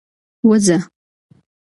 وزه 0.45 0.77
🐐 0.79 0.83